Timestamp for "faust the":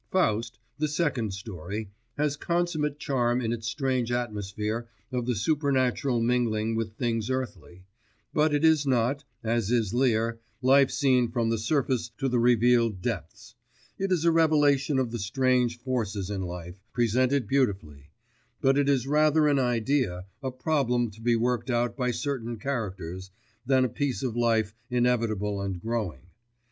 0.09-0.87